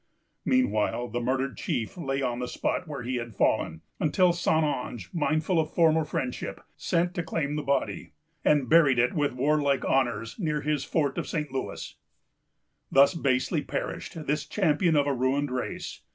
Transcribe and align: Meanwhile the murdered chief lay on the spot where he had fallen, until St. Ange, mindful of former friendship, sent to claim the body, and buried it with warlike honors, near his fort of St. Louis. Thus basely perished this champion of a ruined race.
Meanwhile 0.45 1.09
the 1.09 1.21
murdered 1.21 1.55
chief 1.57 1.95
lay 1.95 2.23
on 2.23 2.39
the 2.39 2.47
spot 2.47 2.87
where 2.87 3.03
he 3.03 3.17
had 3.17 3.35
fallen, 3.35 3.81
until 3.99 4.33
St. 4.33 4.65
Ange, 4.65 5.11
mindful 5.13 5.59
of 5.59 5.69
former 5.71 6.05
friendship, 6.05 6.59
sent 6.75 7.13
to 7.13 7.21
claim 7.21 7.55
the 7.55 7.61
body, 7.61 8.13
and 8.43 8.67
buried 8.67 8.97
it 8.97 9.13
with 9.13 9.33
warlike 9.33 9.85
honors, 9.85 10.39
near 10.39 10.61
his 10.61 10.83
fort 10.83 11.19
of 11.19 11.27
St. 11.27 11.51
Louis. 11.51 11.97
Thus 12.91 13.13
basely 13.13 13.61
perished 13.61 14.25
this 14.25 14.47
champion 14.47 14.95
of 14.95 15.05
a 15.05 15.13
ruined 15.13 15.51
race. 15.51 16.01